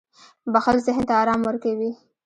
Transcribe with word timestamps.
•بښل 0.53 0.77
ذهن 0.85 1.03
ته 1.09 1.13
آرام 1.21 1.41
ورکوي. 1.45 1.91